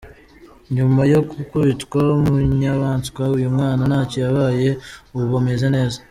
[0.75, 4.69] Nyuma yo gukubitwa bunyamaswa uyu mwana ntacyo yabaye
[5.19, 5.97] ubu ameze neza.